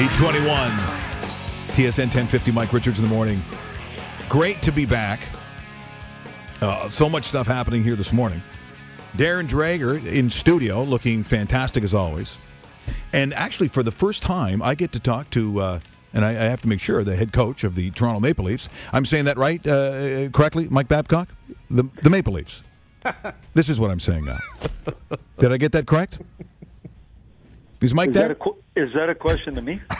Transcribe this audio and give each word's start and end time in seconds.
821. 0.00 0.70
TSN 1.76 2.04
1050, 2.04 2.52
Mike 2.52 2.72
Richards 2.72 2.98
in 2.98 3.04
the 3.04 3.10
morning. 3.10 3.44
Great 4.30 4.62
to 4.62 4.72
be 4.72 4.86
back. 4.86 5.20
Uh, 6.62 6.88
so 6.88 7.06
much 7.06 7.24
stuff 7.24 7.46
happening 7.46 7.82
here 7.84 7.96
this 7.96 8.10
morning. 8.10 8.42
Darren 9.18 9.46
Dreger 9.46 10.02
in 10.10 10.30
studio, 10.30 10.82
looking 10.82 11.22
fantastic 11.22 11.84
as 11.84 11.92
always. 11.92 12.38
And 13.12 13.34
actually, 13.34 13.68
for 13.68 13.82
the 13.82 13.90
first 13.90 14.22
time, 14.22 14.62
I 14.62 14.74
get 14.74 14.92
to 14.92 15.00
talk 15.00 15.28
to, 15.30 15.60
uh, 15.60 15.80
and 16.14 16.24
I, 16.24 16.30
I, 16.30 16.48
have 16.48 16.62
to 16.62 16.68
make 16.68 16.80
sure, 16.80 17.04
the 17.04 17.14
head 17.14 17.34
coach 17.34 17.62
of 17.62 17.74
the 17.74 17.90
Toronto 17.90 18.20
Maple 18.20 18.46
Leafs. 18.46 18.70
I'm 18.94 19.04
saying 19.04 19.26
that 19.26 19.36
right, 19.36 19.60
uh, 19.66 20.30
correctly, 20.30 20.66
Mike 20.70 20.88
Babcock? 20.88 21.28
The, 21.68 21.86
the 22.02 22.08
Maple 22.08 22.32
Leafs. 22.32 22.62
this 23.52 23.68
is 23.68 23.78
what 23.78 23.90
I'm 23.90 24.00
saying 24.00 24.24
now. 24.24 24.38
Did 25.38 25.52
I 25.52 25.58
get 25.58 25.72
that 25.72 25.86
correct? 25.86 26.20
Is 27.80 27.94
Mike 27.94 28.10
is 28.10 28.14
there? 28.14 28.28
That 28.28 28.38
qu- 28.38 28.56
is 28.76 28.92
that 28.92 29.08
a 29.08 29.14
question 29.14 29.54
to 29.54 29.62
me? 29.62 29.80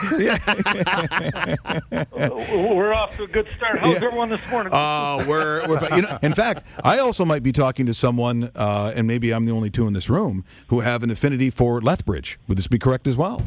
uh, 1.91 2.31
we're 2.75 2.93
off 2.93 3.17
to 3.17 3.23
a 3.23 3.27
good 3.27 3.49
start. 3.57 3.79
How's 3.79 4.01
yeah. 4.01 4.07
everyone 4.07 4.29
this 4.29 4.47
morning? 4.51 4.73
Uh, 4.73 5.25
we're, 5.27 5.67
we're 5.67 5.97
you 5.97 6.03
know, 6.03 6.19
in 6.23 6.35
fact, 6.35 6.65
I 6.85 6.99
also 6.99 7.25
might 7.25 7.43
be 7.43 7.53
talking 7.53 7.87
to 7.87 7.95
someone, 7.95 8.51
uh, 8.55 8.93
and 8.95 9.07
maybe 9.07 9.33
I'm 9.33 9.47
the 9.47 9.53
only 9.53 9.71
two 9.71 9.87
in 9.87 9.95
this 9.95 10.11
room 10.11 10.45
who 10.69 10.81
have 10.81 11.03
an 11.03 11.11
affinity 11.11 11.49
for 11.49 11.81
Lethbridge. 11.81 12.39
Would 12.49 12.59
this 12.59 12.67
be 12.67 12.79
correct 12.79 13.07
as 13.07 13.17
well? 13.17 13.43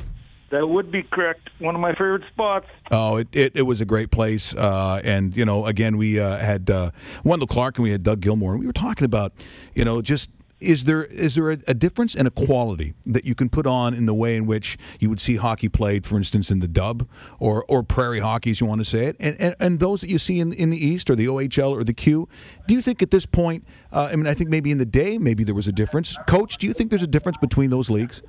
That 0.50 0.68
would 0.68 0.91
be 0.91 1.04
correct. 1.04 1.50
One 1.60 1.74
of 1.74 1.82
my 1.82 1.94
favorite 1.94 2.24
spots. 2.32 2.68
Oh, 2.91 3.18
it, 3.18 3.27
it, 3.32 3.52
it 3.55 3.62
was 3.63 3.82
a 3.82 3.86
great 3.86 4.12
place. 4.12 4.54
Uh, 4.54 5.02
and, 5.04 5.36
you 5.36 5.46
know, 5.46 5.66
again, 5.66 5.98
we 5.98 6.20
uh, 6.20 6.38
had 6.38 6.70
uh, 6.70 6.91
Wendell 7.24 7.48
Clark 7.48 7.77
and 7.77 7.84
we 7.84 7.91
had 7.91 8.04
Doug 8.04 8.22
Gilmour. 8.22 8.52
And 8.52 8.60
we 8.60 8.68
were 8.68 8.74
talking 8.74 9.05
about, 9.05 9.34
you 9.74 9.84
know, 9.84 10.02
just 10.04 10.29
is 10.64 10.86
there 10.86 11.04
is 11.06 11.36
there 11.36 11.52
a, 11.52 11.58
a, 11.68 11.74
difference 11.74 12.16
in 12.16 12.26
a 12.26 12.32
quality 12.32 12.94
that 13.06 13.26
you 13.26 13.36
can 13.36 13.50
put 13.50 13.68
on 13.68 13.94
in 13.94 14.06
the 14.06 14.14
way 14.14 14.36
in 14.36 14.46
which 14.46 14.78
you 15.00 15.10
would 15.10 15.20
see 15.20 15.36
hockey 15.36 15.70
played, 15.70 16.06
for 16.06 16.18
instance, 16.18 16.50
in 16.50 16.60
the 16.60 16.68
dub 16.68 17.08
or 17.40 17.66
or 17.68 17.84
prairie 17.84 18.20
hockey, 18.20 18.52
as 18.52 18.62
you 18.62 18.68
want 18.68 18.80
to 18.80 18.86
say 18.86 19.06
it, 19.06 19.16
and 19.20 19.36
and, 19.40 19.56
and 19.60 19.80
those 19.80 20.02
that 20.02 20.10
you 20.10 20.20
see 20.20 20.40
in 20.40 20.54
in 20.54 20.70
the 20.70 20.78
East 20.78 21.10
or 21.10 21.16
the 21.16 21.28
OHL 21.28 21.72
or 21.72 21.84
the 21.84 21.94
Q? 21.94 22.28
Do 22.68 22.74
you 22.74 22.82
think 22.82 23.02
at 23.02 23.12
this 23.12 23.26
point? 23.26 23.66
Uh, 23.91 24.10
I 24.12 24.16
mean, 24.16 24.28
I 24.28 24.34
think 24.34 24.50
maybe 24.50 24.72
in 24.72 24.78
the 24.78 24.86
day, 24.86 25.18
maybe 25.18 25.44
there 25.44 25.56
was 25.56 25.68
a 25.68 25.72
difference. 25.72 26.18
Coach, 26.28 26.58
do 26.58 26.68
you 26.68 26.74
think 26.74 26.90
there's 26.90 27.04
a 27.04 27.08
difference 27.08 27.38
between 27.38 27.70
those 27.70 27.90
leagues? 27.90 28.22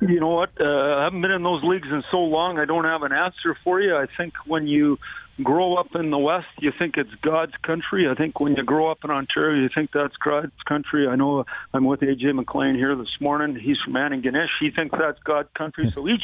You 0.00 0.18
know 0.18 0.28
what? 0.28 0.50
Uh, 0.60 0.64
I 0.64 1.04
haven't 1.04 1.20
been 1.20 1.30
in 1.30 1.44
those 1.44 1.62
leagues 1.62 1.86
in 1.88 2.02
so 2.10 2.18
long. 2.18 2.58
I 2.58 2.64
don't 2.64 2.84
have 2.84 3.02
an 3.02 3.12
answer 3.12 3.56
for 3.62 3.80
you. 3.80 3.96
I 3.96 4.06
think 4.16 4.34
when 4.46 4.66
you 4.66 4.98
grow 5.42 5.76
up 5.76 5.94
in 5.94 6.10
the 6.10 6.18
West, 6.18 6.48
you 6.60 6.72
think 6.78 6.96
it's 6.96 7.14
God's 7.22 7.54
country. 7.62 8.08
I 8.08 8.14
think 8.14 8.40
when 8.40 8.54
you 8.56 8.64
grow 8.64 8.90
up 8.90 8.98
in 9.04 9.10
Ontario, 9.10 9.62
you 9.62 9.70
think 9.74 9.90
that's 9.92 10.16
God's 10.16 10.52
country. 10.66 11.06
I 11.06 11.16
know 11.16 11.44
I'm 11.72 11.84
with 11.84 12.00
AJ 12.00 12.34
McLean 12.34 12.74
here 12.74 12.94
this 12.96 13.08
morning. 13.20 13.56
He's 13.56 13.78
from 13.84 13.94
Antigonish. 13.94 14.48
He 14.60 14.70
thinks 14.70 14.96
that's 14.98 15.18
God's 15.20 15.48
country. 15.56 15.90
So 15.90 16.08
each 16.08 16.22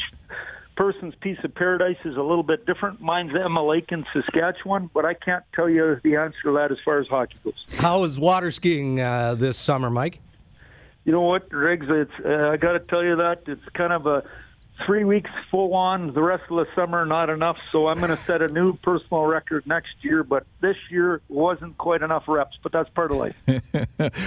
person's 0.75 1.15
piece 1.15 1.37
of 1.43 1.53
paradise 1.55 1.97
is 2.05 2.15
a 2.15 2.21
little 2.21 2.43
bit 2.43 2.65
different. 2.65 3.01
Mine's 3.01 3.31
Emma 3.35 3.65
Lake 3.65 3.91
in 3.91 4.05
Saskatchewan, 4.13 4.89
but 4.93 5.05
I 5.05 5.13
can't 5.13 5.43
tell 5.53 5.69
you 5.69 5.99
the 6.03 6.15
answer 6.15 6.37
to 6.43 6.53
that 6.53 6.71
as 6.71 6.77
far 6.85 6.99
as 6.99 7.07
hockey 7.07 7.35
goes. 7.43 7.53
How 7.77 8.03
is 8.03 8.17
water 8.17 8.51
skiing 8.51 8.99
uh, 9.01 9.35
this 9.35 9.57
summer, 9.57 9.89
Mike? 9.89 10.21
You 11.03 11.11
know 11.11 11.21
what, 11.21 11.51
Riggs? 11.51 11.87
It's 11.89 12.11
uh, 12.23 12.49
I 12.49 12.57
got 12.57 12.73
to 12.73 12.79
tell 12.79 13.03
you 13.03 13.15
that 13.15 13.41
it's 13.47 13.61
kind 13.73 13.91
of 13.91 14.05
a 14.05 14.23
three 14.85 15.03
weeks 15.03 15.29
full 15.51 15.73
on. 15.73 16.13
The 16.13 16.21
rest 16.21 16.43
of 16.49 16.57
the 16.57 16.65
summer, 16.75 17.05
not 17.05 17.29
enough. 17.29 17.57
So 17.71 17.87
I'm 17.87 17.97
going 17.97 18.09
to 18.09 18.15
set 18.15 18.41
a 18.41 18.47
new 18.47 18.73
personal 18.77 19.25
record 19.25 19.65
next 19.67 19.93
year. 20.01 20.23
But 20.23 20.45
this 20.61 20.75
year 20.89 21.21
wasn't 21.27 21.77
quite 21.77 22.01
enough 22.01 22.23
reps. 22.27 22.57
But 22.61 22.71
that's 22.71 22.89
part 22.89 23.11
of 23.11 23.17
life. 23.17 23.35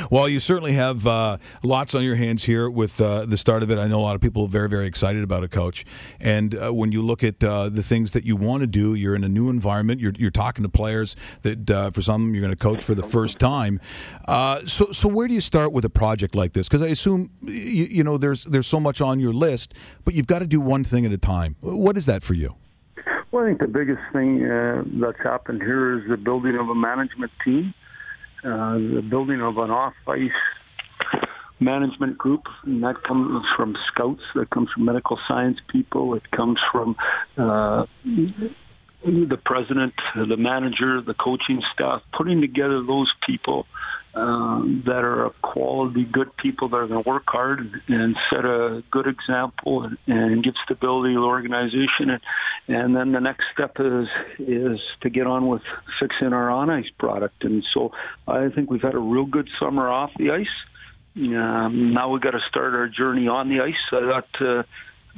well, 0.11 0.29
you 0.29 0.41
certainly 0.41 0.73
have 0.73 1.07
uh, 1.07 1.39
lots 1.63 1.95
on 1.95 2.03
your 2.03 2.17
hands 2.17 2.45
here 2.45 2.69
with 2.69 3.01
uh, 3.01 3.27
the 3.27 3.37
start 3.37 3.63
of 3.63 3.71
it. 3.71 3.79
I 3.79 3.87
know 3.87 4.01
a 4.01 4.03
lot 4.03 4.15
of 4.15 4.21
people 4.21 4.45
are 4.45 4.49
very, 4.49 4.69
very 4.69 4.87
excited 4.87 5.23
about 5.23 5.45
a 5.45 5.49
Coach. 5.49 5.85
And 6.19 6.55
uh, 6.55 6.73
when 6.73 6.93
you 6.93 7.03
look 7.03 7.23
at 7.23 7.43
uh, 7.45 7.69
the 7.69 7.83
things 7.83 8.13
that 8.13 8.25
you 8.25 8.37
want 8.37 8.63
to 8.63 8.67
do, 8.67 8.95
you're 8.95 9.15
in 9.15 9.25
a 9.25 9.29
new 9.29 9.51
environment. 9.51 10.01
You're, 10.01 10.15
you're 10.17 10.31
talking 10.31 10.63
to 10.63 10.69
players 10.69 11.15
that, 11.43 11.71
uh, 11.71 11.91
for 11.91 12.01
some, 12.01 12.35
you're 12.35 12.43
going 12.43 12.55
to 12.55 12.63
coach 12.63 12.83
for 12.83 12.95
the 12.95 13.03
first 13.03 13.39
time. 13.39 13.81
Uh, 14.27 14.65
so, 14.67 14.93
so 14.93 15.09
where 15.09 15.29
do 15.29 15.35
you 15.35 15.41
start 15.41 15.73
with 15.73 15.85
a 15.85 15.91
project 15.91 16.35
like 16.35 16.53
this? 16.53 16.69
Because 16.69 16.83
I 16.83 16.89
assume 16.89 17.31
you, 17.43 17.87
you 17.91 18.05
know 18.05 18.19
there's 18.19 18.45
there's 18.45 18.67
so 18.67 18.81
much 18.81 19.01
on 19.01 19.21
your 19.21 19.33
list, 19.33 19.75
but 20.05 20.15
you've 20.15 20.27
got 20.27 20.42
to 20.43 20.49
do 20.49 20.61
one 20.61 20.85
thing 20.85 21.07
at 21.07 21.13
a 21.13 21.19
time. 21.19 21.57
What 21.61 21.97
is 21.97 22.07
that 22.07 22.23
for 22.23 22.35
you? 22.35 22.57
Well, 23.31 23.45
I 23.45 23.49
think 23.49 23.61
the 23.61 23.67
biggest 23.67 24.03
thing 24.13 24.45
uh, 24.45 24.83
that's 25.01 25.23
happened 25.23 25.63
here 25.63 25.99
is 25.99 26.09
the 26.09 26.19
building 26.19 26.57
of 26.57 26.69
a 26.69 26.75
management 26.75 27.33
team, 27.45 27.73
uh, 28.45 28.75
the 28.75 29.07
building 29.09 29.41
of 29.41 29.57
an 29.57 29.71
off-ice 29.71 30.31
management 31.59 32.19
group, 32.19 32.43
and 32.65 32.83
that 32.83 33.03
comes 33.05 33.45
from 33.57 33.75
scouts, 33.91 34.23
that 34.35 34.51
comes 34.51 34.69
from 34.75 34.85
medical 34.85 35.19
science 35.27 35.59
people, 35.69 36.15
it 36.15 36.31
comes 36.31 36.59
from 36.71 36.97
uh, 37.39 37.87
the 39.05 39.39
president, 39.45 39.95
the 40.15 40.37
manager, 40.37 41.01
the 41.01 41.15
coaching 41.15 41.63
staff, 41.73 42.03
putting 42.13 42.41
together 42.41 42.83
those 42.83 43.11
people 43.27 43.67
um, 44.15 44.83
that 44.87 45.05
are 45.05 45.27
a 45.27 45.31
quality, 45.43 46.05
good 46.05 46.37
people 46.37 46.69
that 46.69 46.77
are 46.77 46.87
going 46.87 47.03
to 47.03 47.09
work 47.09 47.25
hard 47.27 47.61
and 47.89 48.17
set 48.31 48.45
a 48.45 48.83
good 48.91 49.07
example 49.07 49.85
and, 49.85 49.97
and 50.07 50.45
give 50.45 50.55
stability 50.65 51.15
to 51.15 51.21
the 51.21 51.25
organization. 51.25 52.11
And, 52.11 52.21
and 52.69 52.97
then 52.97 53.13
the 53.13 53.21
next 53.21 53.45
step 53.55 53.77
is 53.79 54.07
is 54.39 54.81
to 55.01 55.11
get 55.11 55.27
on 55.27 55.49
with 55.49 55.63
fixing 55.99 56.33
our 56.33 56.51
on 56.51 56.69
ice 56.69 56.91
product. 56.99 57.43
And 57.45 57.65
so 57.73 57.93
I 58.29 58.49
think 58.55 58.71
we've 58.71 58.83
had 58.83 58.95
a 58.95 58.99
real 58.99 59.27
good 59.27 59.49
summer 59.59 59.89
off 59.89 60.11
the 60.19 60.31
ice. 60.31 60.47
Um, 61.17 61.93
now 61.93 62.11
we've 62.11 62.23
got 62.23 62.31
to 62.31 62.41
start 62.49 62.75
our 62.75 62.89
journey 62.89 63.29
on 63.29 63.49
the 63.49 63.61
ice. 63.61 63.75
I 63.93 64.01
got 64.01 64.29
uh, 64.41 64.63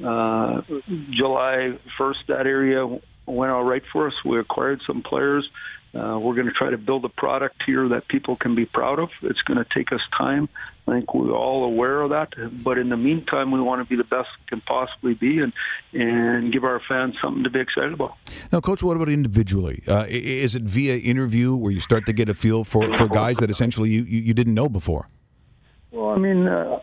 uh, 0.03 0.63
July 1.11 1.79
1st, 1.99 2.27
that 2.29 2.47
area 2.47 2.87
went 3.27 3.53
all 3.53 3.65
right 3.65 3.83
for 3.93 4.09
us. 4.09 4.15
We 4.25 4.39
acquired 4.39 4.81
some 4.87 5.03
players. 5.03 5.49
Uh, 5.95 6.19
we're 6.19 6.35
going 6.35 6.47
to 6.47 6.53
try 6.53 6.71
to 6.71 6.79
build 6.79 7.05
a 7.05 7.09
product 7.09 7.63
here 7.65 7.89
that 7.89 8.09
people 8.09 8.35
can 8.35 8.57
be 8.57 8.65
proud 8.67 8.99
of. 8.99 9.11
It's 9.23 9.43
going 9.43 9.59
to 9.59 9.67
take 9.73 9.93
us 9.93 10.01
time. 10.19 10.49
I 10.89 10.93
think 10.93 11.15
we're 11.15 11.31
all 11.31 11.65
aware 11.65 12.01
of 12.01 12.11
that. 12.11 12.31
But 12.65 12.79
in 12.79 12.89
the 12.89 12.97
meantime, 12.97 13.53
we 13.53 13.61
want 13.61 13.81
to 13.81 13.89
be 13.89 13.97
the 13.97 14.03
best 14.05 14.29
we 14.41 14.47
can 14.49 14.61
possibly 14.63 15.15
be 15.15 15.39
and 15.39 15.53
and 15.93 16.53
give 16.53 16.65
our 16.65 16.81
fans 16.89 17.15
something 17.23 17.45
to 17.45 17.51
be 17.51 17.61
excited 17.61 17.93
about. 17.93 18.15
Now, 18.51 18.61
Coach, 18.61 18.83
what 18.83 18.97
about 18.97 19.09
individually? 19.09 19.85
Uh, 19.87 20.07
is 20.09 20.57
it 20.57 20.63
via 20.65 20.97
interview 20.97 21.55
where 21.55 21.71
you 21.71 21.81
start 21.81 22.07
to 22.07 22.13
get 22.13 22.29
a 22.29 22.35
feel 22.35 22.65
for, 22.65 22.93
for 22.95 23.07
guys 23.07 23.37
that 23.39 23.51
essentially 23.51 23.91
you, 23.91 24.03
you 24.03 24.35
didn't 24.35 24.55
know 24.55 24.69
before? 24.69 25.07
Well, 25.93 26.11
I 26.11 26.19
mean, 26.19 26.49
uh, 26.49 26.81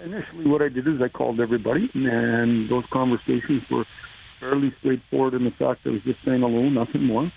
initially 0.00 0.50
what 0.50 0.62
I 0.62 0.68
did 0.68 0.88
is 0.88 1.00
I 1.00 1.08
called 1.08 1.38
everybody, 1.38 1.88
and 1.94 2.68
those 2.68 2.84
conversations 2.92 3.62
were 3.70 3.84
fairly 4.40 4.74
straightforward 4.80 5.34
in 5.34 5.44
the 5.44 5.52
fact 5.52 5.84
that 5.84 5.90
I 5.90 5.92
was 5.92 6.02
just 6.02 6.18
saying 6.24 6.40
hello, 6.40 6.68
nothing 6.68 7.04
more. 7.04 7.30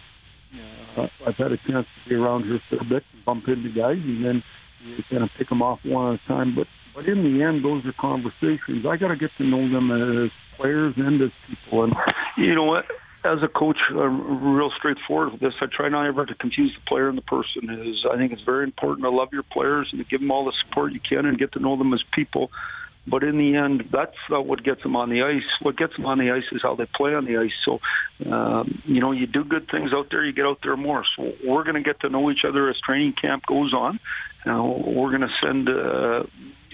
Uh, 0.97 1.07
I've 1.27 1.35
had 1.35 1.51
a 1.51 1.57
chance 1.57 1.87
to 2.03 2.09
be 2.09 2.15
around 2.15 2.43
here 2.43 2.59
for 2.69 2.77
a 2.77 2.85
bit, 2.85 3.03
and 3.13 3.25
bump 3.25 3.47
into 3.47 3.69
guys, 3.69 3.97
and 3.97 4.23
then 4.23 4.43
you 4.83 5.03
kind 5.09 5.23
of 5.23 5.29
pick 5.37 5.49
them 5.49 5.61
off 5.61 5.79
one 5.83 6.13
at 6.13 6.19
a 6.23 6.27
time. 6.27 6.55
But 6.55 6.67
but 6.95 7.07
in 7.07 7.23
the 7.23 7.43
end, 7.43 7.63
those 7.63 7.85
are 7.85 7.93
conversations. 7.99 8.85
I 8.87 8.97
got 8.97 9.09
to 9.09 9.15
get 9.15 9.29
to 9.37 9.43
know 9.43 9.69
them 9.69 9.91
as 9.91 10.31
players 10.57 10.93
and 10.97 11.21
as 11.21 11.29
people. 11.47 11.83
And 11.83 11.93
you 12.37 12.55
know 12.55 12.65
what? 12.65 12.85
As 13.23 13.39
a 13.43 13.47
coach, 13.47 13.77
I'm 13.89 14.55
real 14.55 14.71
straightforward 14.77 15.33
with 15.33 15.41
this. 15.41 15.53
I 15.61 15.65
try 15.65 15.89
not 15.89 16.07
ever 16.07 16.25
to 16.25 16.35
confuse 16.35 16.73
the 16.73 16.81
player 16.87 17.09
and 17.09 17.17
the 17.17 17.21
person. 17.23 17.69
Is 17.85 18.05
I 18.09 18.17
think 18.17 18.31
it's 18.31 18.41
very 18.43 18.63
important 18.63 19.03
to 19.03 19.09
love 19.09 19.29
your 19.33 19.43
players 19.43 19.89
and 19.91 19.99
to 19.99 20.09
give 20.09 20.21
them 20.21 20.31
all 20.31 20.45
the 20.45 20.53
support 20.65 20.93
you 20.93 21.01
can 21.07 21.25
and 21.25 21.37
get 21.37 21.51
to 21.53 21.59
know 21.59 21.77
them 21.77 21.93
as 21.93 22.01
people. 22.13 22.49
But 23.07 23.23
in 23.23 23.37
the 23.37 23.55
end, 23.55 23.89
that's 23.91 24.15
not 24.29 24.45
what 24.45 24.63
gets 24.63 24.83
them 24.83 24.95
on 24.95 25.09
the 25.09 25.23
ice. 25.23 25.43
What 25.61 25.77
gets 25.77 25.95
them 25.95 26.05
on 26.05 26.19
the 26.19 26.31
ice 26.31 26.43
is 26.51 26.61
how 26.61 26.75
they 26.75 26.85
play 26.85 27.15
on 27.15 27.25
the 27.25 27.37
ice. 27.37 27.53
So, 27.65 27.79
um, 28.31 28.81
you 28.85 28.99
know, 28.99 29.11
you 29.11 29.25
do 29.25 29.43
good 29.43 29.69
things 29.69 29.91
out 29.93 30.07
there, 30.11 30.23
you 30.23 30.33
get 30.33 30.45
out 30.45 30.59
there 30.61 30.77
more. 30.77 31.03
So 31.15 31.33
we're 31.45 31.63
going 31.63 31.75
to 31.75 31.81
get 31.81 32.01
to 32.01 32.09
know 32.09 32.29
each 32.29 32.45
other 32.47 32.69
as 32.69 32.75
training 32.85 33.13
camp 33.19 33.45
goes 33.47 33.73
on. 33.73 33.99
Now, 34.45 34.83
we're 34.85 35.09
going 35.09 35.21
to 35.21 35.33
send 35.41 35.69
uh, 35.69 36.23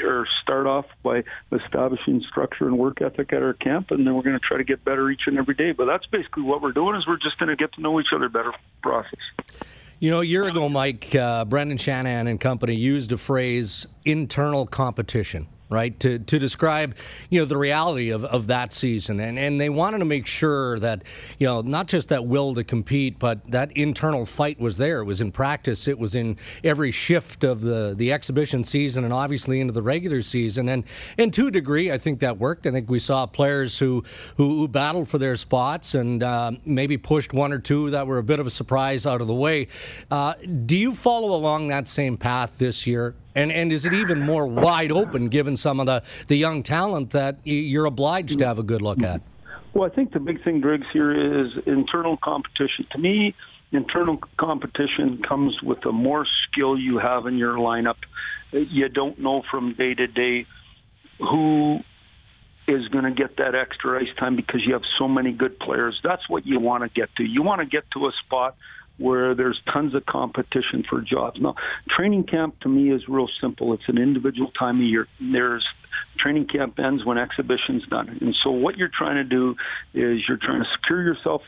or 0.04 0.27
start 0.42 0.68
off 0.68 0.86
by 1.04 1.24
establishing 1.51 2.24
structure 2.30 2.68
and 2.68 2.78
work 2.78 3.01
ethic 3.01 3.31
at 3.33 3.42
our 3.42 3.54
camp, 3.54 3.92
and 3.92 4.06
then 4.06 4.13
we're 4.16 4.24
going 4.24 4.38
to 4.38 4.45
try 4.45 4.57
to 4.57 4.63
get 4.63 4.83
better 4.83 5.10
each 5.10 5.24
and 5.28 5.38
every 5.38 5.56
day. 5.56 5.71
But 5.71 5.86
that's 5.86 6.06
basically 6.06 6.44
what 6.44 6.62
we're 6.62 6.74
doing 6.74 6.95
is 6.95 7.07
we're 7.07 7.18
just 7.18 7.39
going 7.39 7.50
to 7.50 7.56
get 7.56 7.74
to 7.74 7.81
know 7.81 8.00
each 8.00 8.13
other 8.13 8.30
better 8.30 8.54
process. 8.83 9.19
You 10.00 10.12
know, 10.12 10.21
a 10.21 10.25
year 10.25 10.45
ago, 10.45 10.68
Mike, 10.68 11.16
uh, 11.16 11.45
Brendan 11.45 11.78
Shanahan 11.78 12.28
and 12.28 12.39
company 12.39 12.75
used 12.75 13.12
a 13.13 13.18
phrase 13.18 13.88
internal 14.04 14.68
competition 14.68 15.48
right 15.69 16.00
to, 16.00 16.19
to 16.19 16.38
describe 16.38 16.95
you 17.29 17.39
know 17.39 17.45
the 17.45 17.57
reality 17.57 18.12
of, 18.12 18.23
of 18.25 18.47
that 18.47 18.71
season. 18.71 19.19
And, 19.19 19.39
and 19.39 19.59
they 19.59 19.69
wanted 19.69 20.00
to 20.00 20.06
make 20.06 20.27
sure 20.27 20.79
that 20.79 21.03
you 21.39 21.47
know 21.47 21.62
not 21.62 21.88
just 21.88 22.09
that 22.09 22.25
will 22.25 22.53
to 22.56 22.63
compete 22.63 23.17
but 23.17 23.50
that 23.51 23.71
internal 23.75 24.25
fight 24.25 24.59
was 24.59 24.77
there. 24.77 25.01
It 25.01 25.06
was 25.06 25.21
in 25.21 25.31
practice. 25.31 25.88
It 25.88 25.97
was 25.97 26.15
in 26.15 26.38
every 26.63 26.91
shift 26.91 27.44
of 27.44 27.62
the 27.62 27.94
the 27.95 28.12
exhibition 28.12 28.63
season 28.63 29.03
and 29.03 29.13
obviously 29.13 29.59
into 29.59 29.73
the 29.73 29.81
regular 29.81 30.21
season. 30.21 30.69
And 30.69 30.83
and 31.17 31.33
to 31.33 31.47
a 31.47 31.51
degree 31.51 31.91
I 31.91 31.97
think 31.97 32.19
that 32.19 32.38
worked. 32.38 32.68
I 32.68 32.71
think 32.71 32.89
we 32.89 33.00
saw 33.00 33.25
players 33.25 33.79
who 33.79 34.03
who, 34.38 34.59
who 34.59 34.68
battled 34.68 35.07
for 35.07 35.18
their 35.18 35.35
spots 35.35 35.95
and 35.95 36.21
uh, 36.21 36.51
maybe 36.65 36.97
pushed 36.97 37.33
one 37.33 37.51
or 37.51 37.59
two 37.59 37.89
that 37.91 38.06
were 38.06 38.19
a 38.19 38.23
bit 38.23 38.39
of 38.39 38.47
a 38.47 38.51
surprise 38.51 39.06
out 39.06 39.21
of 39.21 39.27
the 39.27 39.33
way. 39.33 39.68
Uh, 40.11 40.33
do 40.65 40.77
you 40.77 40.94
follow 40.94 41.35
along 41.35 41.69
that 41.69 41.88
same 41.88 42.18
path 42.18 42.57
this 42.57 42.85
year 42.85 43.15
and 43.35 43.51
and 43.51 43.71
is 43.71 43.85
it 43.85 43.93
even 43.93 44.21
more 44.21 44.47
wide 44.47 44.91
open 44.91 45.27
given 45.27 45.57
some 45.57 45.79
of 45.79 45.85
the, 45.85 46.01
the 46.27 46.35
young 46.35 46.63
talent 46.63 47.11
that 47.11 47.37
you're 47.43 47.85
obliged 47.85 48.39
to 48.39 48.45
have 48.45 48.57
a 48.57 48.63
good 48.63 48.81
look 48.81 49.03
at? 49.03 49.21
Well, 49.73 49.89
I 49.89 49.93
think 49.93 50.13
the 50.13 50.21
big 50.21 50.41
thing, 50.43 50.61
Dregs, 50.61 50.87
here 50.93 51.11
is 51.11 51.51
internal 51.65 52.15
competition. 52.15 52.87
To 52.91 52.97
me, 52.97 53.35
internal 53.73 54.19
competition 54.39 55.21
comes 55.27 55.61
with 55.61 55.81
the 55.81 55.91
more 55.91 56.25
skill 56.47 56.79
you 56.79 56.97
have 56.97 57.25
in 57.25 57.37
your 57.37 57.55
lineup. 57.57 57.97
You 58.51 58.87
don't 58.87 59.19
know 59.19 59.43
from 59.51 59.73
day 59.73 59.93
to 59.93 60.07
day 60.07 60.47
who 61.19 61.79
is 62.67 62.87
going 62.87 63.03
to 63.03 63.11
get 63.11 63.37
that 63.37 63.53
extra 63.53 63.99
ice 63.99 64.15
time 64.17 64.35
because 64.37 64.61
you 64.65 64.73
have 64.73 64.83
so 64.97 65.07
many 65.07 65.33
good 65.33 65.59
players. 65.59 65.99
That's 66.03 66.27
what 66.29 66.45
you 66.45 66.59
want 66.59 66.83
to 66.83 66.89
get 66.89 67.13
to. 67.17 67.23
You 67.23 67.43
want 67.43 67.59
to 67.59 67.67
get 67.67 67.83
to 67.91 68.07
a 68.07 68.11
spot 68.25 68.55
where 68.97 69.36
there's 69.36 69.59
tons 69.71 69.94
of 69.94 70.06
competition 70.06 70.83
for 70.89 71.01
jobs. 71.01 71.39
Now, 71.42 71.56
training 71.89 72.25
camp 72.25 72.59
to 72.62 72.69
me 72.69 72.92
is 72.92 73.07
real 73.07 73.30
simple. 73.42 73.74
It's 73.74 73.88
an 73.88 73.97
individual 73.97 74.51
time 74.51 74.77
of 74.77 74.83
year. 74.83 75.07
There's 75.19 75.65
training 76.18 76.47
camp 76.47 76.80
ends 76.80 77.06
when 77.06 77.18
exhibition's 77.18 77.86
done. 77.88 78.18
And 78.21 78.36
so 78.44 78.51
what 78.51 78.77
you're 78.77 78.92
trying 78.95 79.15
to 79.15 79.24
do 79.24 79.56
is 79.94 80.21
you're 80.27 80.38
trying 80.38 80.63
to 80.63 80.69
secure 80.75 81.01
yourself 81.01 81.42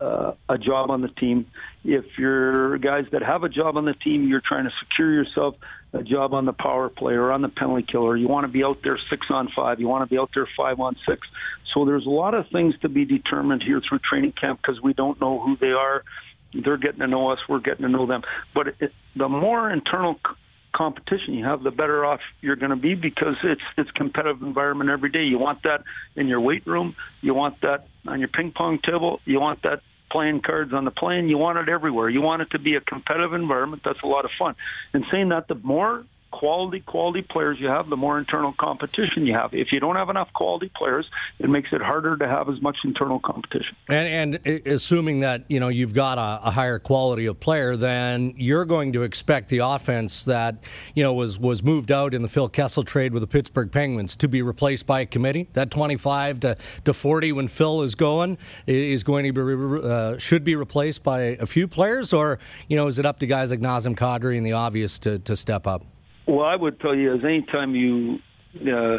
uh, 0.00 0.32
a 0.48 0.58
job 0.58 0.90
on 0.90 1.02
the 1.02 1.08
team. 1.08 1.46
If 1.84 2.04
you're 2.18 2.78
guys 2.78 3.06
that 3.12 3.22
have 3.22 3.42
a 3.42 3.48
job 3.48 3.76
on 3.76 3.84
the 3.84 3.94
team, 3.94 4.28
you're 4.28 4.42
trying 4.46 4.64
to 4.64 4.70
secure 4.80 5.12
yourself 5.12 5.56
a 5.92 6.02
job 6.02 6.34
on 6.34 6.44
the 6.44 6.52
power 6.52 6.88
play 6.88 7.14
or 7.14 7.32
on 7.32 7.42
the 7.42 7.48
penalty 7.48 7.84
killer. 7.90 8.16
You 8.16 8.28
want 8.28 8.44
to 8.44 8.52
be 8.52 8.62
out 8.62 8.78
there 8.84 8.98
six 9.10 9.26
on 9.30 9.48
five. 9.54 9.80
You 9.80 9.88
want 9.88 10.08
to 10.08 10.14
be 10.14 10.18
out 10.18 10.30
there 10.34 10.48
five 10.56 10.78
on 10.80 10.96
six. 11.08 11.26
So 11.74 11.84
there's 11.84 12.06
a 12.06 12.10
lot 12.10 12.34
of 12.34 12.46
things 12.50 12.74
to 12.82 12.88
be 12.88 13.04
determined 13.04 13.62
here 13.62 13.80
through 13.86 14.00
training 14.00 14.32
camp 14.32 14.60
because 14.62 14.80
we 14.80 14.92
don't 14.92 15.20
know 15.20 15.40
who 15.40 15.56
they 15.56 15.72
are. 15.72 16.04
They're 16.52 16.76
getting 16.76 17.00
to 17.00 17.06
know 17.06 17.30
us. 17.30 17.38
We're 17.48 17.60
getting 17.60 17.82
to 17.82 17.88
know 17.88 18.06
them. 18.06 18.22
But 18.54 18.68
it, 18.80 18.92
the 19.16 19.28
more 19.28 19.70
internal 19.70 20.14
c- 20.14 20.34
competition 20.74 21.34
you 21.34 21.44
have, 21.44 21.62
the 21.62 21.70
better 21.70 22.04
off 22.04 22.20
you're 22.40 22.56
going 22.56 22.70
to 22.70 22.76
be 22.76 22.94
because 22.94 23.36
it's 23.44 23.60
it's 23.76 23.90
competitive 23.92 24.42
environment 24.42 24.90
every 24.90 25.10
day. 25.10 25.22
You 25.22 25.38
want 25.38 25.62
that 25.64 25.82
in 26.16 26.26
your 26.26 26.40
weight 26.40 26.66
room. 26.66 26.96
You 27.20 27.34
want 27.34 27.60
that 27.62 27.86
on 28.06 28.20
your 28.20 28.28
ping 28.28 28.52
pong 28.52 28.78
table. 28.84 29.20
You 29.24 29.40
want 29.40 29.62
that 29.62 29.80
playing 30.10 30.40
cards 30.40 30.72
on 30.72 30.84
the 30.84 30.90
plane. 30.90 31.28
You 31.28 31.38
want 31.38 31.58
it 31.58 31.68
everywhere. 31.68 32.08
You 32.08 32.22
want 32.22 32.42
it 32.42 32.50
to 32.52 32.58
be 32.58 32.76
a 32.76 32.80
competitive 32.80 33.34
environment. 33.34 33.82
That's 33.84 34.00
a 34.02 34.06
lot 34.06 34.24
of 34.24 34.30
fun. 34.38 34.54
And 34.92 35.04
saying 35.10 35.28
that, 35.30 35.48
the 35.48 35.54
more 35.54 36.04
quality 36.30 36.80
quality 36.80 37.22
players 37.22 37.58
you 37.60 37.68
have, 37.68 37.88
the 37.88 37.96
more 37.96 38.18
internal 38.18 38.54
competition 38.58 39.26
you 39.26 39.34
have. 39.34 39.54
If 39.54 39.72
you 39.72 39.80
don't 39.80 39.96
have 39.96 40.10
enough 40.10 40.28
quality 40.34 40.70
players, 40.76 41.06
it 41.38 41.48
makes 41.48 41.70
it 41.72 41.80
harder 41.80 42.16
to 42.16 42.28
have 42.28 42.48
as 42.48 42.60
much 42.60 42.76
internal 42.84 43.18
competition. 43.20 43.76
And, 43.88 44.36
and 44.44 44.66
assuming 44.66 45.20
that 45.20 45.44
you 45.48 45.60
know 45.60 45.68
you've 45.68 45.94
got 45.94 46.18
a, 46.18 46.48
a, 46.48 46.50
higher 46.50 46.78
quality 46.78 47.26
of 47.26 47.40
player, 47.40 47.76
then 47.76 48.34
you're 48.36 48.64
going 48.64 48.92
to 48.92 49.02
expect 49.02 49.48
the 49.48 49.58
offense 49.58 50.24
that 50.24 50.64
you 50.94 51.02
know 51.02 51.12
was 51.12 51.38
was 51.38 51.62
moved 51.62 51.90
out 51.90 52.14
in 52.14 52.22
the 52.22 52.28
Phil 52.28 52.48
Kessel 52.48 52.82
trade 52.82 53.12
with 53.12 53.22
the 53.22 53.26
Pittsburgh 53.26 53.70
Penguins 53.72 54.16
to 54.16 54.28
be 54.28 54.42
replaced 54.42 54.86
by 54.86 55.00
a 55.00 55.06
committee. 55.06 55.48
That 55.54 55.70
25 55.70 56.40
to, 56.40 56.56
to 56.84 56.92
40 56.92 57.32
when 57.32 57.48
Phil 57.48 57.82
is 57.82 57.94
going 57.94 58.38
is 58.66 59.02
going 59.02 59.32
to 59.32 59.32
be 59.32 59.88
uh, 59.88 60.18
should 60.18 60.44
be 60.44 60.56
replaced 60.56 61.02
by 61.02 61.20
a 61.20 61.46
few 61.46 61.68
players, 61.68 62.12
or 62.12 62.38
you 62.68 62.76
know 62.76 62.86
is 62.86 62.98
it 62.98 63.06
up 63.06 63.18
to 63.20 63.26
guys 63.26 63.50
like 63.50 63.60
Nazem 63.60 63.96
Kadri 63.96 64.36
and 64.36 64.46
the 64.46 64.52
obvious 64.52 64.98
to, 65.00 65.18
to 65.20 65.36
step 65.36 65.66
up? 65.66 65.84
Well, 66.28 66.44
I 66.44 66.54
would 66.54 66.78
tell 66.80 66.94
you 66.94 67.14
is 67.14 67.24
anytime 67.24 67.74
you 67.74 68.18
uh, 68.60 68.98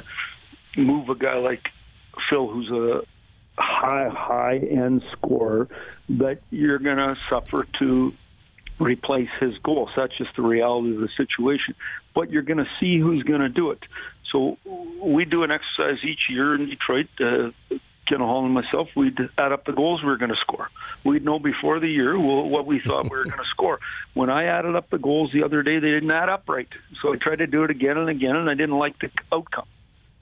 move 0.75 1.09
a 1.09 1.15
guy 1.15 1.37
like 1.37 1.61
Phil, 2.27 2.47
who's 2.47 2.71
a 2.71 3.01
high, 3.55 4.09
high 4.11 4.57
end 4.57 5.03
scorer, 5.11 5.67
that 6.09 6.39
you're 6.49 6.79
going 6.79 6.97
to 6.97 7.15
suffer 7.29 7.67
to 7.77 8.11
replace 8.79 9.29
his 9.39 9.53
goals. 9.63 9.89
That's 9.95 10.17
just 10.17 10.31
the 10.35 10.41
reality 10.41 10.95
of 10.95 11.01
the 11.01 11.09
situation. 11.17 11.75
But 12.15 12.31
you're 12.31 12.41
going 12.41 12.57
to 12.57 12.69
see 12.79 12.99
who's 12.99 13.21
going 13.21 13.41
to 13.41 13.49
do 13.49 13.69
it. 13.71 13.79
So 14.31 14.57
we 15.03 15.25
do 15.25 15.43
an 15.43 15.51
exercise 15.51 16.03
each 16.03 16.29
year 16.31 16.55
in 16.55 16.67
Detroit. 16.67 17.07
Uh, 17.19 17.75
Ken 18.09 18.19
Holland 18.19 18.45
and 18.45 18.53
myself, 18.55 18.89
we'd 18.95 19.17
add 19.37 19.51
up 19.51 19.65
the 19.65 19.71
goals 19.71 20.01
we 20.01 20.09
were 20.09 20.17
going 20.17 20.31
to 20.31 20.37
score. 20.37 20.69
We'd 21.03 21.23
know 21.23 21.37
before 21.37 21.79
the 21.79 21.87
year 21.87 22.17
what 22.17 22.65
we 22.65 22.79
thought 22.79 23.03
we 23.03 23.17
were 23.17 23.25
going 23.25 23.37
to 23.37 23.49
score. 23.51 23.79
When 24.15 24.29
I 24.29 24.45
added 24.45 24.75
up 24.75 24.89
the 24.89 24.97
goals 24.97 25.31
the 25.31 25.43
other 25.43 25.61
day, 25.61 25.79
they 25.79 25.91
didn't 25.91 26.11
add 26.11 26.27
up 26.27 26.49
right. 26.49 26.67
So 27.01 27.13
I 27.13 27.17
tried 27.17 27.37
to 27.37 27.47
do 27.47 27.63
it 27.63 27.69
again 27.69 27.97
and 27.97 28.09
again, 28.09 28.35
and 28.35 28.49
I 28.49 28.55
didn't 28.55 28.77
like 28.77 28.97
the 28.99 29.11
outcome. 29.31 29.67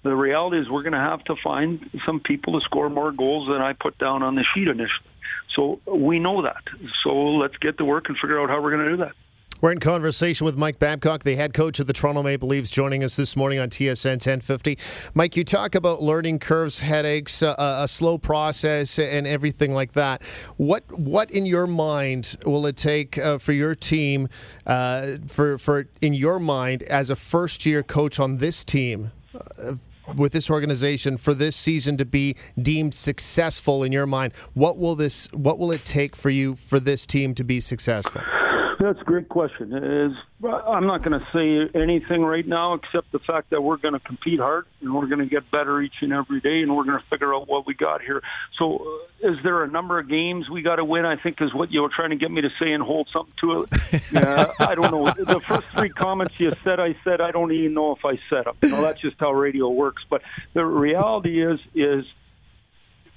The 0.03 0.15
reality 0.15 0.59
is 0.59 0.69
we're 0.69 0.83
going 0.83 0.93
to 0.93 0.99
have 0.99 1.23
to 1.25 1.35
find 1.43 1.89
some 2.05 2.19
people 2.19 2.59
to 2.59 2.63
score 2.65 2.89
more 2.89 3.11
goals 3.11 3.47
than 3.47 3.61
I 3.61 3.73
put 3.73 3.97
down 3.97 4.21
on 4.21 4.35
the 4.35 4.45
sheet 4.53 4.67
initially. 4.67 5.09
So 5.55 5.79
we 5.85 6.19
know 6.19 6.43
that. 6.43 6.63
So 7.03 7.09
let's 7.09 7.57
get 7.57 7.77
to 7.79 7.85
work 7.85 8.09
and 8.09 8.17
figure 8.17 8.39
out 8.39 8.49
how 8.49 8.61
we're 8.61 8.71
going 8.71 8.85
to 8.85 8.91
do 8.91 8.97
that. 8.97 9.13
We're 9.59 9.71
in 9.71 9.79
conversation 9.79 10.45
with 10.45 10.55
Mike 10.55 10.77
Babcock, 10.77 11.23
the 11.23 11.35
head 11.35 11.51
coach 11.51 11.79
of 11.79 11.87
the 11.87 11.93
Toronto 11.93 12.21
Maple 12.21 12.47
Leafs, 12.47 12.69
joining 12.69 13.03
us 13.03 13.15
this 13.15 13.35
morning 13.35 13.57
on 13.57 13.71
TSN 13.71 14.11
1050. 14.11 14.77
Mike, 15.15 15.35
you 15.35 15.43
talk 15.43 15.73
about 15.73 15.99
learning 15.99 16.37
curves, 16.37 16.79
headaches, 16.79 17.41
uh, 17.41 17.55
a 17.57 17.87
slow 17.87 18.19
process, 18.19 18.99
and 18.99 19.25
everything 19.25 19.73
like 19.73 19.93
that. 19.93 20.21
What 20.57 20.83
what 20.99 21.31
in 21.31 21.47
your 21.47 21.65
mind 21.65 22.35
will 22.45 22.67
it 22.67 22.75
take 22.75 23.17
uh, 23.17 23.39
for 23.39 23.51
your 23.51 23.73
team, 23.73 24.29
uh, 24.67 25.13
for 25.25 25.57
for 25.57 25.87
in 26.01 26.13
your 26.13 26.37
mind 26.37 26.83
as 26.83 27.09
a 27.09 27.15
first 27.15 27.65
year 27.65 27.81
coach 27.81 28.19
on 28.19 28.37
this 28.37 28.63
team? 28.63 29.11
Uh, 29.33 29.73
with 30.15 30.31
this 30.31 30.49
organization 30.49 31.17
for 31.17 31.33
this 31.33 31.53
season 31.53 31.97
to 31.97 32.05
be 32.05 32.33
deemed 32.61 32.93
successful 32.93 33.83
in 33.83 33.91
your 33.91 34.05
mind 34.05 34.31
what 34.53 34.77
will 34.77 34.95
this 34.95 35.29
what 35.33 35.59
will 35.59 35.69
it 35.69 35.83
take 35.83 36.15
for 36.15 36.29
you 36.29 36.55
for 36.55 36.79
this 36.79 37.05
team 37.05 37.35
to 37.35 37.43
be 37.43 37.59
successful 37.59 38.21
that's 38.79 38.99
a 39.01 39.03
great 39.03 39.29
question. 39.29 39.73
Is 39.73 40.11
I'm 40.43 40.85
not 40.85 41.03
going 41.03 41.19
to 41.19 41.25
say 41.33 41.79
anything 41.79 42.21
right 42.21 42.47
now 42.47 42.75
except 42.75 43.11
the 43.11 43.19
fact 43.19 43.49
that 43.49 43.61
we're 43.61 43.77
going 43.77 43.93
to 43.93 43.99
compete 43.99 44.39
hard 44.39 44.65
and 44.81 44.93
we're 44.93 45.07
going 45.07 45.19
to 45.19 45.25
get 45.25 45.49
better 45.51 45.81
each 45.81 45.95
and 46.01 46.13
every 46.13 46.41
day 46.41 46.61
and 46.61 46.75
we're 46.75 46.83
going 46.83 46.99
to 46.99 47.05
figure 47.09 47.33
out 47.33 47.47
what 47.47 47.65
we 47.65 47.73
got 47.73 48.01
here. 48.01 48.21
So, 48.59 48.77
uh, 49.23 49.29
is 49.29 49.37
there 49.43 49.63
a 49.63 49.67
number 49.67 49.99
of 49.99 50.07
games 50.07 50.49
we 50.49 50.61
got 50.61 50.75
to 50.75 50.85
win? 50.85 51.05
I 51.05 51.15
think 51.15 51.41
is 51.41 51.53
what 51.53 51.71
you 51.71 51.81
were 51.81 51.89
trying 51.95 52.11
to 52.11 52.15
get 52.15 52.29
me 52.29 52.41
to 52.41 52.49
say 52.59 52.71
and 52.71 52.83
hold 52.83 53.09
something 53.11 53.33
to 53.41 53.61
it. 53.61 54.03
Yeah, 54.11 54.51
I 54.59 54.75
don't 54.75 54.91
know. 54.91 55.05
The 55.05 55.41
first 55.47 55.63
three 55.75 55.89
comments 55.89 56.39
you 56.39 56.51
said, 56.63 56.79
I 56.79 56.95
said 57.03 57.19
I 57.19 57.31
don't 57.31 57.51
even 57.51 57.73
know 57.73 57.95
if 57.95 58.05
I 58.05 58.17
said 58.29 58.45
them. 58.45 58.55
You 58.63 58.69
know, 58.69 58.81
that's 58.81 59.01
just 59.01 59.17
how 59.19 59.33
radio 59.33 59.69
works. 59.69 60.03
But 60.09 60.21
the 60.53 60.65
reality 60.65 61.43
is, 61.43 61.59
is 61.75 62.05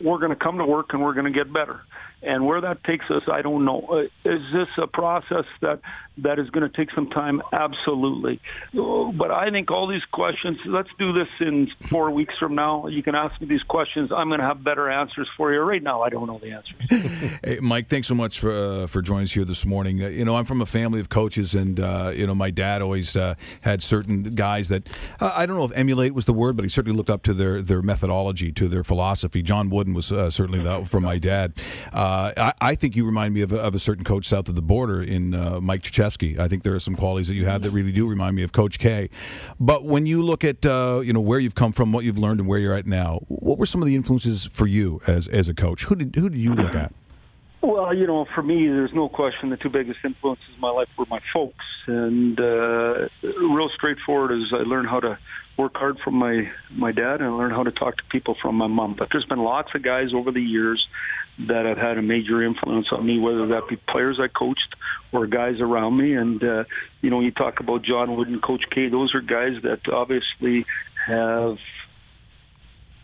we're 0.00 0.18
going 0.18 0.30
to 0.30 0.36
come 0.36 0.58
to 0.58 0.64
work 0.64 0.92
and 0.92 1.02
we're 1.02 1.14
going 1.14 1.32
to 1.32 1.38
get 1.38 1.52
better. 1.52 1.80
And 2.22 2.46
where 2.46 2.60
that 2.60 2.84
takes 2.84 3.06
us, 3.10 3.22
I 3.32 3.42
don't 3.42 3.64
know. 3.64 3.86
Uh, 3.90 4.28
is 4.28 4.42
this 4.52 4.68
a 4.76 4.86
process 4.86 5.46
that 5.62 5.80
that 6.22 6.38
is 6.38 6.50
going 6.50 6.68
to 6.68 6.76
take 6.76 6.90
some 6.94 7.08
time? 7.10 7.42
Absolutely. 7.52 8.40
But 8.72 9.30
I 9.30 9.50
think 9.50 9.70
all 9.70 9.86
these 9.86 10.04
questions. 10.12 10.58
Let's 10.66 10.90
do 10.98 11.12
this 11.12 11.28
in 11.40 11.70
four 11.88 12.10
weeks 12.10 12.34
from 12.38 12.54
now. 12.54 12.86
You 12.86 13.02
can 13.02 13.14
ask 13.14 13.40
me 13.40 13.46
these 13.46 13.62
questions. 13.62 14.10
I'm 14.14 14.28
going 14.28 14.40
to 14.40 14.46
have 14.46 14.62
better 14.62 14.90
answers 14.90 15.28
for 15.36 15.52
you. 15.52 15.60
Right 15.60 15.82
now, 15.82 16.02
I 16.02 16.08
don't 16.08 16.26
know 16.26 16.38
the 16.38 16.52
answers. 16.52 17.40
hey, 17.44 17.58
Mike, 17.60 17.88
thanks 17.88 18.08
so 18.08 18.14
much 18.14 18.40
for 18.40 18.50
uh, 18.50 18.86
for 18.86 19.02
joining 19.02 19.24
us 19.24 19.32
here 19.32 19.44
this 19.44 19.64
morning. 19.66 20.02
Uh, 20.02 20.08
you 20.08 20.24
know, 20.24 20.36
I'm 20.36 20.44
from 20.44 20.60
a 20.60 20.66
family 20.66 21.00
of 21.00 21.08
coaches, 21.08 21.54
and 21.54 21.78
uh, 21.80 22.12
you 22.14 22.26
know, 22.26 22.34
my 22.34 22.50
dad 22.50 22.82
always 22.82 23.16
uh, 23.16 23.34
had 23.62 23.82
certain 23.82 24.34
guys 24.34 24.68
that 24.68 24.88
uh, 25.20 25.32
I 25.34 25.46
don't 25.46 25.56
know 25.56 25.64
if 25.64 25.76
emulate 25.76 26.14
was 26.14 26.26
the 26.26 26.32
word, 26.32 26.56
but 26.56 26.64
he 26.64 26.68
certainly 26.68 26.96
looked 26.96 27.10
up 27.10 27.22
to 27.24 27.34
their 27.34 27.62
their 27.62 27.82
methodology, 27.82 28.52
to 28.52 28.68
their 28.68 28.84
philosophy. 28.84 29.42
John 29.42 29.70
Wooden 29.70 29.94
was 29.94 30.06
certainly 30.06 30.62
that 30.62 30.88
from 30.88 31.04
my 31.04 31.18
dad. 31.18 31.54
I, 31.92 32.52
I, 32.60 32.74
think 32.74 32.96
you 32.96 33.04
remind 33.04 33.34
me 33.34 33.42
of 33.42 33.52
a, 33.52 33.58
of 33.58 33.74
a, 33.74 33.78
certain 33.78 34.04
coach 34.04 34.26
south 34.26 34.48
of 34.48 34.54
the 34.54 34.62
border 34.62 35.02
in 35.02 35.30
Mike 35.62 35.82
I 36.38 36.48
think 36.48 36.62
there 36.62 36.74
are 36.74 36.80
some 36.80 36.96
qualities 36.96 37.28
that 37.28 37.34
you 37.34 37.46
have 37.46 37.62
that 37.62 37.70
really 37.70 37.92
do 37.92 38.08
remind 38.08 38.36
me 38.36 38.42
of 38.42 38.52
Coach 38.52 38.78
K. 38.78 39.10
But 39.58 39.84
when 39.84 40.06
you 40.06 40.22
look 40.22 40.44
at 40.44 40.64
you 40.64 41.12
know 41.12 41.20
where 41.20 41.38
you've 41.38 41.54
come 41.54 41.72
from, 41.72 41.92
what 41.92 42.04
you've 42.04 42.18
learned, 42.18 42.40
and 42.40 42.48
where 42.48 42.58
you're 42.58 42.74
at 42.74 42.86
now, 42.86 43.20
what 43.28 43.58
were 43.58 43.66
some 43.66 43.82
of 43.82 43.86
the 43.86 43.96
influences 43.96 44.46
for 44.46 44.66
you 44.66 45.00
as 45.06 45.28
as 45.28 45.48
a 45.48 45.54
coach? 45.54 45.84
Who 45.84 45.96
did 45.96 46.14
who 46.16 46.28
did 46.28 46.38
you 46.38 46.54
look 46.54 46.74
at? 46.74 46.92
Well, 47.62 47.94
you 47.94 48.06
know, 48.06 48.26
for 48.34 48.42
me, 48.42 48.66
there's 48.68 48.94
no 48.94 49.08
question 49.10 49.50
the 49.50 49.58
two 49.58 49.68
biggest 49.68 49.98
influences 50.02 50.46
in 50.54 50.60
my 50.60 50.70
life 50.70 50.88
were 50.98 51.04
my 51.10 51.20
folks, 51.32 51.64
and 51.86 52.40
uh, 52.40 53.08
real 53.22 53.68
straightforward 53.74 54.32
is 54.32 54.50
I 54.52 54.62
learned 54.62 54.88
how 54.88 55.00
to 55.00 55.18
work 55.58 55.76
hard 55.76 55.98
from 55.98 56.14
my 56.14 56.50
my 56.70 56.90
dad, 56.90 57.20
and 57.20 57.24
I 57.24 57.32
learned 57.32 57.52
how 57.52 57.64
to 57.64 57.70
talk 57.70 57.98
to 57.98 58.04
people 58.04 58.34
from 58.40 58.54
my 58.54 58.66
mom. 58.66 58.94
But 58.98 59.08
there's 59.12 59.26
been 59.26 59.40
lots 59.40 59.74
of 59.74 59.82
guys 59.82 60.14
over 60.14 60.30
the 60.30 60.42
years 60.42 60.86
that 61.48 61.64
have 61.64 61.78
had 61.78 61.98
a 61.98 62.02
major 62.02 62.42
influence 62.42 62.86
on 62.92 63.06
me, 63.06 63.18
whether 63.18 63.46
that 63.48 63.68
be 63.68 63.76
players 63.76 64.18
I 64.20 64.28
coached 64.28 64.74
or 65.12 65.26
guys 65.26 65.60
around 65.60 65.96
me. 65.96 66.14
And 66.14 66.42
uh, 66.42 66.64
you 67.00 67.10
know, 67.10 67.20
you 67.20 67.30
talk 67.30 67.60
about 67.60 67.82
John 67.82 68.16
Wooden 68.16 68.34
and 68.34 68.42
Coach 68.42 68.64
K; 68.70 68.88
those 68.88 69.14
are 69.14 69.20
guys 69.20 69.62
that 69.62 69.80
obviously 69.92 70.66
have 71.06 71.56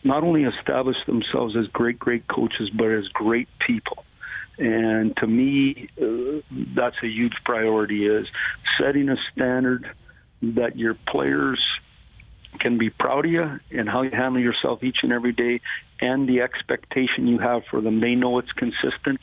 not 0.04 0.22
only 0.22 0.44
established 0.44 1.06
themselves 1.06 1.56
as 1.56 1.66
great, 1.68 1.98
great 1.98 2.28
coaches, 2.28 2.70
but 2.70 2.90
as 2.90 3.08
great 3.08 3.48
people. 3.66 4.04
And 4.58 5.16
to 5.18 5.26
me, 5.26 5.88
uh, 6.00 6.40
that's 6.74 6.96
a 7.02 7.08
huge 7.08 7.34
priority 7.44 8.06
is 8.06 8.26
setting 8.80 9.08
a 9.08 9.16
standard 9.32 9.90
that 10.42 10.76
your 10.76 10.94
players 11.08 11.62
can 12.58 12.78
be 12.78 12.88
proud 12.88 13.26
of 13.26 13.30
you 13.30 13.60
and 13.70 13.88
how 13.88 14.02
you 14.02 14.10
handle 14.10 14.40
yourself 14.40 14.82
each 14.82 14.98
and 15.02 15.12
every 15.12 15.32
day 15.32 15.60
and 16.00 16.28
the 16.28 16.40
expectation 16.40 17.26
you 17.26 17.38
have 17.38 17.62
for 17.70 17.80
them. 17.80 18.00
They 18.00 18.14
know 18.14 18.38
it's 18.38 18.52
consistent. 18.52 19.20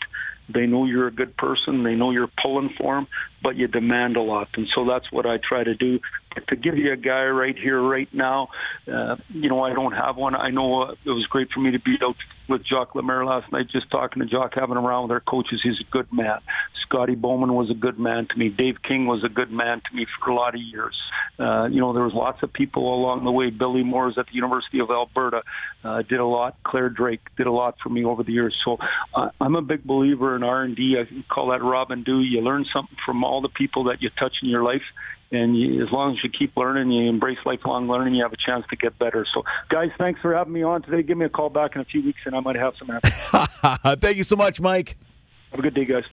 They 0.50 0.65
know 0.65 0.86
you're 0.86 1.08
a 1.08 1.12
good 1.12 1.38
person. 1.38 1.84
They 1.84 1.96
know 1.96 2.12
you're 2.12 2.30
pulling 2.42 2.74
for 2.77 2.96
them, 2.96 3.08
but 3.42 3.56
you 3.56 3.68
demand 3.68 4.18
a 4.18 4.22
lot. 4.22 4.50
And 4.56 4.68
so 4.75 4.86
that's 4.86 5.10
what 5.12 5.25
I 5.25 5.38
try 5.38 5.63
to 5.63 5.74
do. 5.74 6.00
to 6.48 6.56
give 6.56 6.77
you 6.77 6.92
a 6.92 6.98
guy 6.98 7.25
right 7.25 7.58
here, 7.58 7.82
right 7.82 8.10
now, 8.13 8.50
uh, 8.92 9.15
you 9.30 9.50
know, 9.50 9.63
I 9.63 9.74
don't 9.74 9.94
have 9.94 10.18
one. 10.18 10.36
I 10.36 10.50
know 10.50 10.84
uh, 10.84 10.96
it 11.06 11.12
was 11.12 11.25
great 11.27 11.50
for 11.51 11.62
me 11.62 11.72
to 11.72 11.80
be 11.80 11.98
out 12.03 12.15
with 12.50 12.65
Jacques 12.65 12.94
Lemaire 12.96 13.25
last 13.25 13.51
night, 13.51 13.68
just 13.72 13.89
talking 13.89 14.22
to 14.22 14.27
Jacques, 14.27 14.56
having 14.56 14.75
around 14.75 15.03
with 15.03 15.12
our 15.12 15.22
coaches. 15.22 15.62
He's 15.63 15.80
a 15.80 15.89
good 15.92 16.12
man. 16.12 16.39
Scotty 16.82 17.15
Bowman 17.15 17.53
was 17.53 17.70
a 17.72 17.74
good 17.74 17.98
man 17.98 18.27
to 18.27 18.38
me. 18.38 18.50
Dave 18.50 18.82
King 18.84 19.08
was 19.08 19.24
a 19.24 19.30
good 19.30 19.51
man 19.51 19.82
to 19.89 19.96
me 19.96 20.06
for 20.20 20.32
a 20.32 20.36
lot 20.36 20.53
of 20.53 20.62
years. 20.62 20.96
Uh, 21.39 21.65
you 21.65 21.80
know, 21.80 21.94
there 21.94 22.03
was 22.03 22.13
lots 22.13 22.44
of 22.44 22.51
people 22.53 22.94
along 22.94 23.24
the 23.24 23.32
way. 23.32 23.50
Billy 23.50 23.84
Moores 23.84 24.15
at 24.18 24.27
the 24.27 24.34
University 24.34 24.80
of 24.80 24.92
Alberta 24.92 25.42
uh, 25.84 26.01
did 26.03 26.20
a 26.20 26.25
lot. 26.25 26.62
Clare 26.63 26.89
Drake 26.89 27.22
did 27.38 27.48
a 27.48 27.51
lot 27.51 27.75
for 27.82 27.89
me 27.89 28.05
over 28.05 28.24
the 28.24 28.32
years. 28.32 28.55
So 28.63 28.77
uh, 29.13 29.29
I'm 29.39 29.55
a 29.55 29.62
big 29.62 29.84
believer 29.84 30.36
in 30.36 30.43
R&D. 30.43 30.98
I 31.00 31.34
call 31.34 31.50
that 31.50 31.63
Robin 31.63 32.03
Do. 32.03 32.22
You 32.22 32.41
learn 32.41 32.65
something 32.74 32.98
from 33.05 33.24
all 33.24 33.41
the 33.41 33.50
people 33.50 33.86
that 33.86 34.01
you 34.01 34.10
touch 34.20 34.34
in 34.41 34.50
your 34.50 34.63
life 34.63 34.84
and 35.34 35.58
you, 35.58 35.84
as 35.84 35.91
long 35.91 36.12
as 36.12 36.24
you 36.24 36.29
keep 36.29 36.55
learning, 36.55 36.91
you 36.91 37.10
embrace 37.10 37.39
lifelong 37.46 37.88
learning, 37.88 38.13
you 38.13 38.24
have 38.24 38.34
a 38.34 38.38
chance 38.38 38.65
to 38.70 38.75
get 38.75 38.98
better. 39.00 39.25
So, 39.34 39.43
guys, 39.70 39.89
thanks 39.98 40.22
for 40.22 40.34
having 40.34 40.53
me 40.53 40.63
on 40.63 40.84
today. 40.84 41.01
Give 41.01 41.17
me 41.17 41.25
a 41.25 41.29
call 41.29 41.50
back 41.50 41.75
in 41.75 41.82
a 41.82 41.86
few 41.86 42.03
weeks, 42.03 42.20
and 42.25 42.36
I 42.36 42.39
might 42.39 42.55
have 42.55 42.74
some 42.77 42.91
answers. 42.91 44.00
Thank 44.00 44.17
you 44.17 44.24
so 44.24 44.36
much, 44.36 44.62
Mike. 44.62 44.96
Have 45.51 45.60
a 45.60 45.63
good 45.63 45.74
day, 45.74 45.86
guys. 45.86 46.03